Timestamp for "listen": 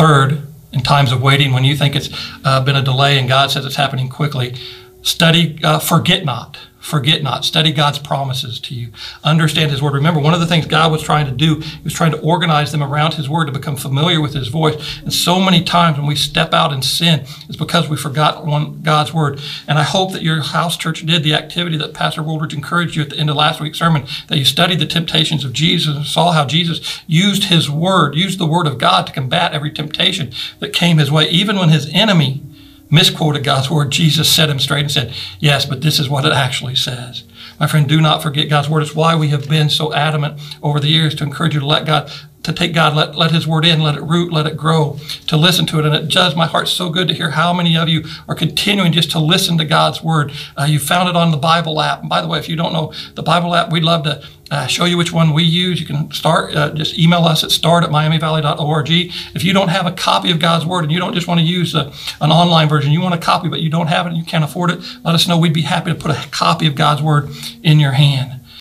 45.36-45.66, 49.18-49.58